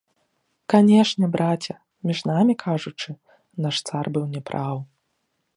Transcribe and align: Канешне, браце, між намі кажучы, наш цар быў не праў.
Канешне, 0.73 1.25
браце, 1.35 1.75
між 2.11 2.19
намі 2.31 2.53
кажучы, 2.65 3.09
наш 3.67 3.75
цар 3.87 4.05
быў 4.17 4.25
не 4.37 4.41
праў. 4.49 4.75